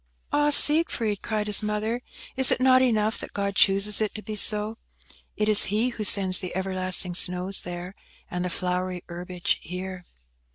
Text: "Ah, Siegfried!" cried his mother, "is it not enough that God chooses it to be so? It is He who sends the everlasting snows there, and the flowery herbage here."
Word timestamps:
"Ah, 0.33 0.49
Siegfried!" 0.49 1.21
cried 1.21 1.45
his 1.45 1.61
mother, 1.61 2.01
"is 2.35 2.49
it 2.49 2.59
not 2.59 2.81
enough 2.81 3.19
that 3.19 3.33
God 3.33 3.55
chooses 3.55 4.01
it 4.01 4.15
to 4.15 4.23
be 4.23 4.35
so? 4.35 4.79
It 5.37 5.47
is 5.47 5.65
He 5.65 5.89
who 5.89 6.03
sends 6.03 6.39
the 6.39 6.55
everlasting 6.55 7.13
snows 7.13 7.61
there, 7.61 7.93
and 8.27 8.43
the 8.43 8.49
flowery 8.49 9.03
herbage 9.07 9.59
here." 9.61 10.05